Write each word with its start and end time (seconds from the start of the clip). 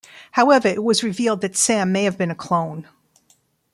However, 0.31 0.67
it 0.67 0.81
was 0.83 1.03
revealed 1.03 1.41
that 1.41 1.55
Sam 1.55 1.91
may 1.91 2.05
have 2.05 2.17
been 2.17 2.31
a 2.31 2.35
clone. 2.35 2.87